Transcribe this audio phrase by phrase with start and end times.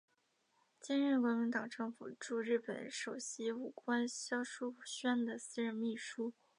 [0.79, 6.33] 兼任国民党政府驻日本首席武官肖叔宣的私人秘书。